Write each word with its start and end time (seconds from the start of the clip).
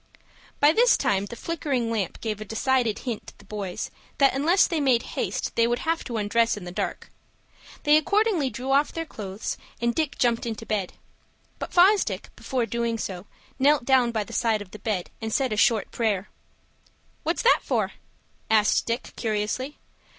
By 0.59 0.71
this 0.73 0.97
time 0.97 1.25
the 1.27 1.35
flickering 1.35 1.91
lamp 1.91 2.21
gave 2.21 2.41
a 2.41 2.45
decided 2.45 2.97
hint 3.05 3.27
to 3.27 3.37
the 3.37 3.45
boys 3.45 3.91
that 4.17 4.33
unless 4.33 4.65
they 4.65 4.79
made 4.79 5.03
haste 5.13 5.55
they 5.55 5.67
would 5.67 5.77
have 5.85 6.03
to 6.05 6.17
undress 6.17 6.57
in 6.57 6.63
the 6.65 6.71
dark. 6.71 7.11
They 7.83 7.97
accordingly 7.97 8.49
drew 8.49 8.71
off 8.71 8.91
their 8.91 9.05
clothes, 9.05 9.57
and 9.79 9.93
Dick 9.93 10.17
jumped 10.17 10.47
into 10.47 10.65
bed. 10.65 10.93
But 11.59 11.71
Fosdick, 11.71 12.31
before 12.35 12.65
doing 12.65 12.97
so, 12.97 13.27
knelt 13.59 13.85
down 13.85 14.11
by 14.11 14.23
the 14.23 14.33
side 14.33 14.63
of 14.63 14.71
the 14.71 14.79
bed, 14.79 15.11
and 15.21 15.31
said 15.31 15.53
a 15.53 15.55
short 15.55 15.91
prayer. 15.91 16.29
"What's 17.21 17.43
that 17.43 17.59
for?" 17.61 17.91
asked 18.49 18.87
Dick, 18.87 19.13
curiously. 19.15 19.77